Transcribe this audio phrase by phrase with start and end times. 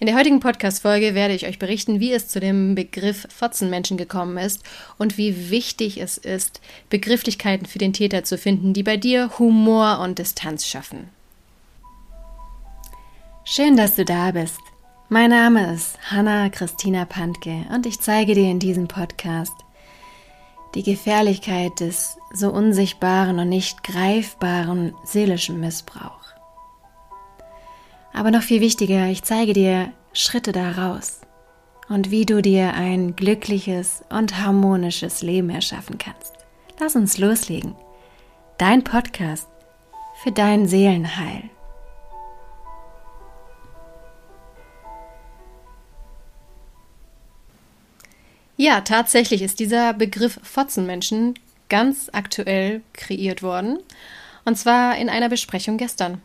[0.00, 4.38] In der heutigen Podcast-Folge werde ich euch berichten, wie es zu dem Begriff Fotzenmenschen gekommen
[4.38, 4.62] ist
[4.96, 9.98] und wie wichtig es ist, Begrifflichkeiten für den Täter zu finden, die bei dir Humor
[9.98, 11.08] und Distanz schaffen.
[13.44, 14.60] Schön, dass du da bist.
[15.08, 19.54] Mein Name ist Hanna Christina Pantke und ich zeige dir in diesem Podcast
[20.76, 26.27] die Gefährlichkeit des so unsichtbaren und nicht greifbaren seelischen Missbrauchs.
[28.12, 31.20] Aber noch viel wichtiger, ich zeige dir Schritte daraus
[31.88, 36.34] und wie du dir ein glückliches und harmonisches Leben erschaffen kannst.
[36.80, 37.74] Lass uns loslegen.
[38.58, 39.48] Dein Podcast
[40.22, 41.50] für dein Seelenheil.
[48.56, 51.34] Ja, tatsächlich ist dieser Begriff Fotzenmenschen
[51.68, 53.78] ganz aktuell kreiert worden.
[54.44, 56.20] Und zwar in einer Besprechung gestern.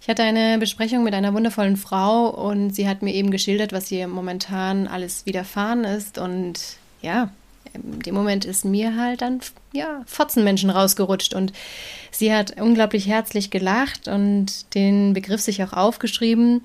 [0.00, 3.90] Ich hatte eine Besprechung mit einer wundervollen Frau und sie hat mir eben geschildert, was
[3.90, 6.18] ihr momentan alles widerfahren ist.
[6.18, 6.60] Und
[7.02, 7.30] ja,
[7.74, 9.40] in dem Moment ist mir halt dann,
[9.72, 11.34] ja, Fotzenmenschen rausgerutscht.
[11.34, 11.52] Und
[12.10, 16.62] sie hat unglaublich herzlich gelacht und den Begriff sich auch aufgeschrieben.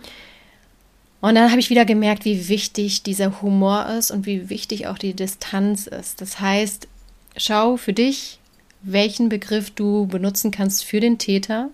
[1.22, 4.98] Und dann habe ich wieder gemerkt, wie wichtig dieser Humor ist und wie wichtig auch
[4.98, 6.22] die Distanz ist.
[6.22, 6.88] Das heißt,
[7.38, 8.40] schau für dich,
[8.82, 11.70] welchen Begriff du benutzen kannst für den Täter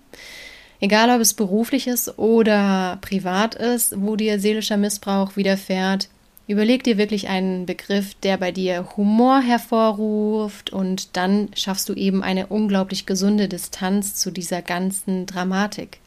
[0.80, 6.08] Egal, ob es beruflich ist oder privat ist, wo dir seelischer Missbrauch widerfährt,
[6.46, 12.22] überleg dir wirklich einen Begriff, der bei dir Humor hervorruft und dann schaffst du eben
[12.22, 15.98] eine unglaublich gesunde Distanz zu dieser ganzen Dramatik.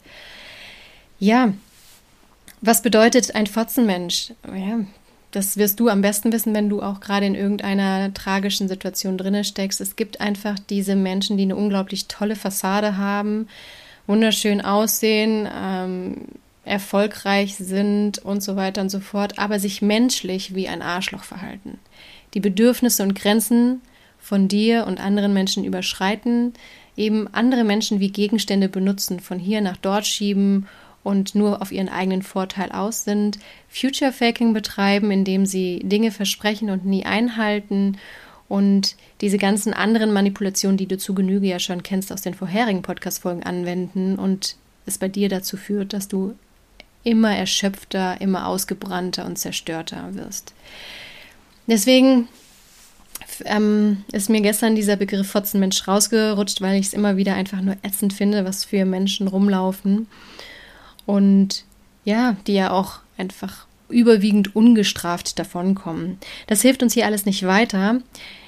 [1.20, 1.54] Ja,
[2.62, 4.34] was bedeutet ein Fotzenmensch?
[4.48, 4.80] Ja,
[5.32, 9.44] das wirst du am besten wissen, wenn du auch gerade in irgendeiner tragischen Situation drinne
[9.44, 9.82] steckst.
[9.82, 13.48] Es gibt einfach diese Menschen, die eine unglaublich tolle Fassade haben,
[14.08, 16.16] wunderschön aussehen, ähm,
[16.64, 21.80] erfolgreich sind und so weiter und so fort, aber sich menschlich wie ein Arschloch verhalten.
[22.34, 23.82] Die Bedürfnisse und Grenzen
[24.20, 26.54] von dir und anderen Menschen überschreiten,
[26.96, 30.68] eben andere Menschen wie Gegenstände benutzen, von hier nach dort schieben
[31.04, 36.70] und nur auf ihren eigenen Vorteil aus sind, Future Faking betreiben, indem sie Dinge versprechen
[36.70, 37.98] und nie einhalten
[38.52, 42.82] und diese ganzen anderen Manipulationen, die du zu Genüge ja schon kennst aus den vorherigen
[42.82, 46.36] Podcast-Folgen anwenden und es bei dir dazu führt, dass du
[47.06, 50.54] immer erschöpfter, immer ausgebrannter und zerstörter wirst.
[51.66, 52.28] Deswegen
[53.46, 57.78] ähm, ist mir gestern dieser Begriff Fotzenmensch rausgerutscht, weil ich es immer wieder einfach nur
[57.84, 60.08] ätzend finde, was für Menschen rumlaufen.
[61.06, 61.64] Und
[62.04, 66.18] ja, die ja auch einfach überwiegend ungestraft davonkommen.
[66.48, 68.02] Das hilft uns hier alles nicht weiter.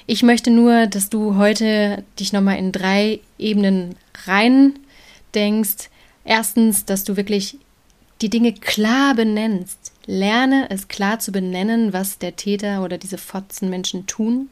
[0.06, 4.80] Ich möchte nur, dass du heute dich nochmal in drei Ebenen rein
[5.34, 5.90] denkst.
[6.26, 7.58] Erstens, dass du wirklich
[8.22, 9.92] die Dinge klar benennst.
[10.06, 14.50] Lerne es klar zu benennen, was der Täter oder diese Fotzenmenschen tun.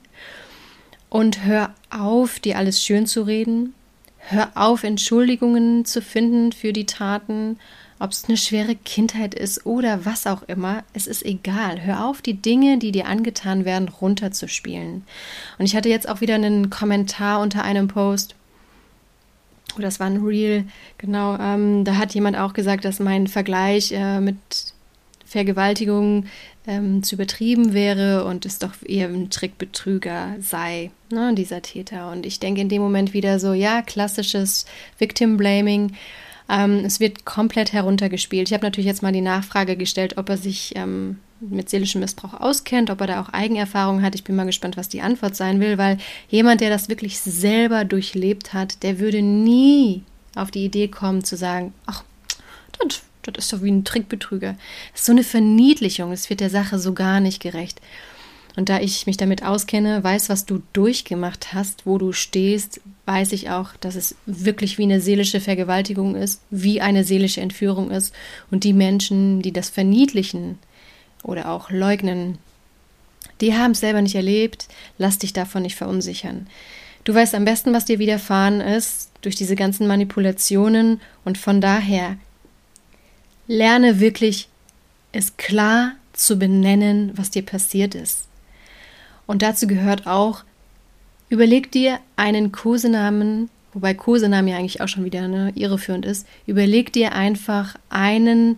[1.10, 3.74] Und hör auf, dir alles schön zu reden.
[4.30, 7.58] Hör auf, Entschuldigungen zu finden für die Taten
[8.02, 11.86] ob es eine schwere Kindheit ist oder was auch immer, es ist egal.
[11.86, 15.04] Hör auf, die Dinge, die dir angetan werden, runterzuspielen.
[15.60, 18.34] Und ich hatte jetzt auch wieder einen Kommentar unter einem Post,
[19.76, 20.66] oder das war ein Reel,
[20.98, 24.38] genau, ähm, da hat jemand auch gesagt, dass mein Vergleich äh, mit
[25.32, 26.26] Vergewaltigung
[26.68, 32.12] ähm, zu übertrieben wäre und es doch eher ein Trickbetrüger sei, ne, dieser Täter.
[32.12, 34.66] Und ich denke in dem Moment wieder so, ja, klassisches
[35.00, 35.94] Victim Blaming.
[36.50, 38.50] Ähm, es wird komplett heruntergespielt.
[38.50, 42.34] Ich habe natürlich jetzt mal die Nachfrage gestellt, ob er sich ähm, mit seelischem Missbrauch
[42.34, 44.16] auskennt, ob er da auch Eigenerfahrung hat.
[44.16, 45.98] Ich bin mal gespannt, was die Antwort sein will, weil
[46.28, 50.04] jemand, der das wirklich selber durchlebt hat, der würde nie
[50.36, 52.04] auf die Idee kommen zu sagen, ach,
[52.78, 54.56] das, das ist doch wie ein Trickbetrüger.
[54.92, 57.82] Das ist so eine Verniedlichung, es wird der Sache so gar nicht gerecht.
[58.56, 63.32] Und da ich mich damit auskenne, weiß, was du durchgemacht hast, wo du stehst, weiß
[63.32, 68.14] ich auch, dass es wirklich wie eine seelische Vergewaltigung ist, wie eine seelische Entführung ist.
[68.50, 70.60] Und die Menschen, die das verniedlichen
[71.24, 72.40] oder auch leugnen,
[73.40, 74.68] die haben es selber nicht erlebt.
[74.98, 76.48] Lass dich davon nicht verunsichern.
[77.04, 82.18] Du weißt am besten, was dir widerfahren ist durch diese ganzen Manipulationen und von daher
[83.52, 84.48] lerne wirklich
[85.12, 88.28] es klar zu benennen, was dir passiert ist.
[89.28, 90.46] Und dazu gehört auch,
[91.28, 96.26] überleg dir einen Kosenamen, wobei Kosenamen ja eigentlich auch schon wieder ne, irreführend ist.
[96.46, 98.58] Überleg dir einfach einen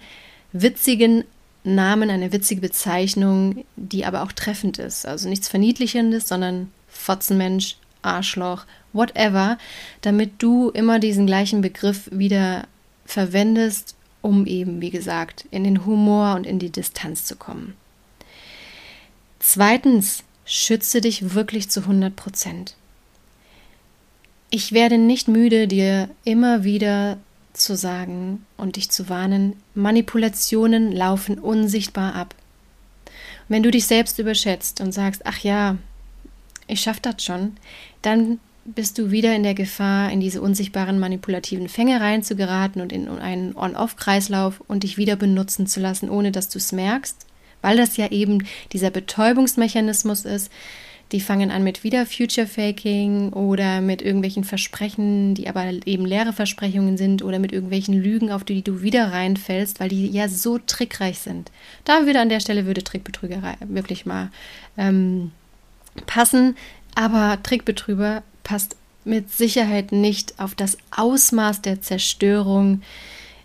[0.51, 1.23] witzigen
[1.63, 5.07] Namen, eine witzige Bezeichnung, die aber auch treffend ist.
[5.07, 9.57] Also nichts Verniedlichendes, sondern Fotzenmensch, Arschloch, whatever,
[10.01, 12.67] damit du immer diesen gleichen Begriff wieder
[13.05, 17.75] verwendest um eben, wie gesagt, in den Humor und in die Distanz zu kommen.
[19.39, 22.75] Zweitens, schütze dich wirklich zu 100 Prozent.
[24.49, 27.17] Ich werde nicht müde, dir immer wieder
[27.51, 32.33] zu sagen und dich zu warnen, Manipulationen laufen unsichtbar ab.
[33.49, 35.77] wenn du dich selbst überschätzt und sagst, ach ja,
[36.65, 37.57] ich schaff das schon,
[38.01, 43.07] dann bist du wieder in der Gefahr, in diese unsichtbaren manipulativen Fänge reinzugeraten und in
[43.07, 47.25] einen On-Off-Kreislauf und dich wieder benutzen zu lassen, ohne dass du es merkst,
[47.61, 50.51] weil das ja eben dieser Betäubungsmechanismus ist.
[51.11, 56.33] Die fangen an mit wieder Future Faking oder mit irgendwelchen Versprechen, die aber eben leere
[56.33, 60.57] Versprechungen sind oder mit irgendwelchen Lügen, auf die du wieder reinfällst, weil die ja so
[60.57, 61.51] trickreich sind.
[61.83, 64.31] Da würde an der Stelle würde Trickbetrügerei wirklich mal
[64.75, 65.31] ähm,
[66.07, 66.55] passen,
[66.95, 68.75] aber Trickbetrüger passt
[69.05, 72.81] mit Sicherheit nicht auf das Ausmaß der Zerstörung,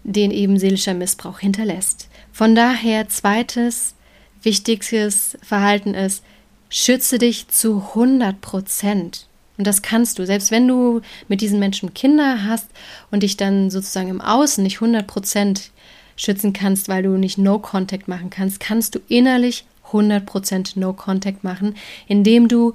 [0.05, 2.09] den eben seelischer Missbrauch hinterlässt.
[2.33, 3.95] Von daher zweites
[4.43, 6.23] wichtigstes Verhalten ist,
[6.69, 9.27] schütze dich zu 100 Prozent.
[9.57, 12.69] Und das kannst du, selbst wenn du mit diesen Menschen Kinder hast
[13.11, 15.73] und dich dann sozusagen im Außen nicht 100 Prozent
[16.17, 21.75] schützen kannst, weil du nicht No-Contact machen kannst, kannst du innerlich 100 Prozent No-Contact machen,
[22.07, 22.75] indem du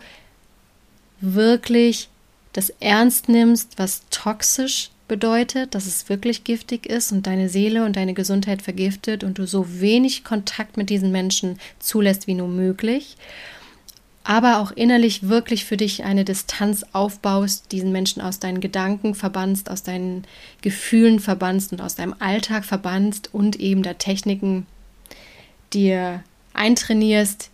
[1.21, 2.09] wirklich
[2.53, 7.95] das ernst nimmst, was toxisch bedeutet, dass es wirklich giftig ist und deine Seele und
[7.95, 13.17] deine Gesundheit vergiftet und du so wenig Kontakt mit diesen Menschen zulässt wie nur möglich,
[14.23, 19.69] aber auch innerlich wirklich für dich eine Distanz aufbaust, diesen Menschen aus deinen Gedanken verbannst,
[19.69, 20.23] aus deinen
[20.61, 24.65] Gefühlen verbannst und aus deinem Alltag verbannst und eben da Techniken
[25.73, 26.23] dir
[26.53, 27.49] eintrainierst,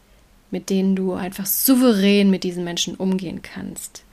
[0.52, 4.04] mit denen du einfach souverän mit diesen Menschen umgehen kannst.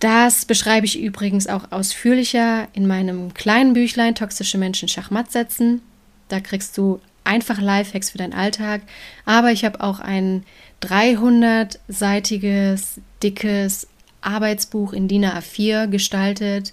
[0.00, 5.82] Das beschreibe ich übrigens auch ausführlicher in meinem kleinen Büchlein Toxische Menschen Schachmatt setzen.
[6.28, 8.82] Da kriegst du einfach Lifehacks für deinen Alltag.
[9.24, 10.44] Aber ich habe auch ein
[10.82, 13.86] 300-seitiges, dickes
[14.20, 16.72] Arbeitsbuch in DIN A4 gestaltet,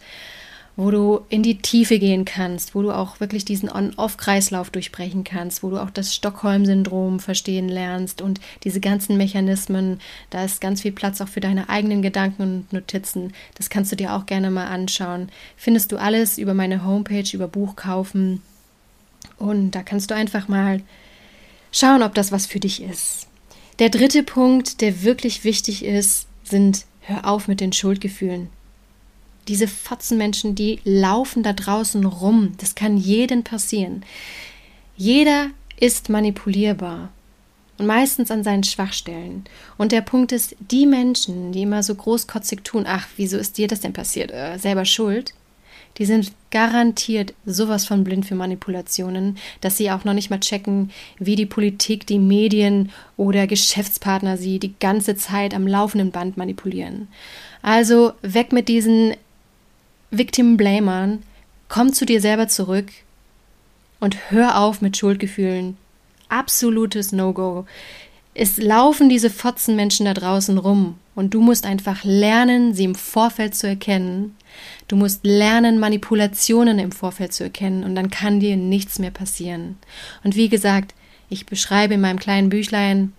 [0.78, 5.64] wo du in die Tiefe gehen kannst, wo du auch wirklich diesen On-Off-Kreislauf durchbrechen kannst,
[5.64, 10.02] wo du auch das Stockholm-Syndrom verstehen lernst und diese ganzen Mechanismen.
[10.30, 13.34] Da ist ganz viel Platz auch für deine eigenen Gedanken und Notizen.
[13.56, 15.30] Das kannst du dir auch gerne mal anschauen.
[15.56, 18.42] Findest du alles über meine Homepage, über Buch kaufen.
[19.38, 20.82] Und da kannst du einfach mal
[21.72, 23.28] schauen, ob das was für dich ist.
[23.80, 28.50] Der dritte Punkt, der wirklich wichtig ist, sind Hör auf mit den Schuldgefühlen.
[29.48, 32.54] Diese Fotzenmenschen, die laufen da draußen rum.
[32.58, 34.04] Das kann jedem passieren.
[34.98, 35.50] Jeder
[35.80, 37.10] ist manipulierbar
[37.78, 39.44] und meistens an seinen Schwachstellen.
[39.78, 43.68] Und der Punkt ist, die Menschen, die immer so großkotzig tun, ach, wieso ist dir
[43.68, 44.32] das denn passiert?
[44.32, 45.34] Äh, selber schuld.
[45.98, 50.92] Die sind garantiert sowas von blind für Manipulationen, dass sie auch noch nicht mal checken,
[51.20, 57.08] wie die Politik, die Medien oder Geschäftspartner sie die ganze Zeit am laufenden Band manipulieren.
[57.62, 59.16] Also weg mit diesen
[60.18, 61.24] Victim Blamern,
[61.70, 62.88] komm zu dir selber zurück
[64.00, 65.78] und hör auf mit Schuldgefühlen.
[66.30, 67.66] Absolutes No-Go.
[68.34, 73.56] Es laufen diese Fotzenmenschen da draußen rum und du musst einfach lernen, sie im Vorfeld
[73.56, 74.36] zu erkennen.
[74.88, 79.78] Du musst lernen, Manipulationen im Vorfeld zu erkennen und dann kann dir nichts mehr passieren.
[80.24, 80.94] Und wie gesagt,
[81.30, 83.14] ich beschreibe in meinem kleinen Büchlein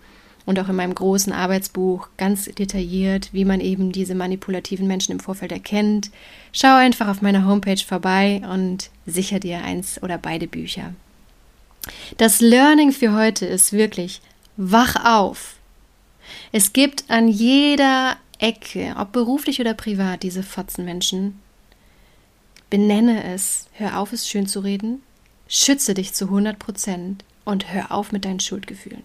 [0.47, 5.21] und auch in meinem großen Arbeitsbuch ganz detailliert, wie man eben diese manipulativen Menschen im
[5.21, 6.11] Vorfeld erkennt.
[6.53, 10.95] Schau einfach auf meiner Homepage vorbei und sicher dir eins oder beide Bücher.
[12.17, 14.21] Das Learning für heute ist wirklich,
[14.57, 15.57] wach auf.
[16.53, 21.41] Es gibt an jeder Ecke, ob beruflich oder privat, diese Fotzenmenschen.
[22.71, 25.03] Benenne es, hör auf, es schön zu reden,
[25.49, 29.05] schütze dich zu 100 Prozent und hör auf mit deinen Schuldgefühlen.